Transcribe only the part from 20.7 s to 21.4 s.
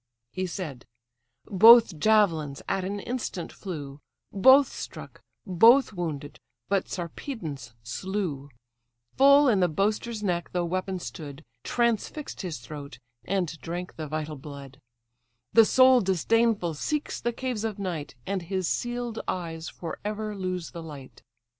the light.